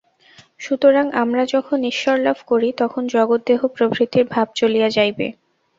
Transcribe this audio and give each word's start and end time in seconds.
সুতরাং 0.59 1.05
আমরা 1.15 1.43
যখন 1.45 1.79
ঈশ্বরলাভ 1.85 2.37
করি, 2.47 2.69
তখন 2.77 3.03
জগৎ 3.07 3.41
দেহ 3.47 3.61
প্রভৃতির 3.75 4.25
ভাব 4.25 4.47
চলিয়া 4.55 4.89
যাইবে। 4.89 5.27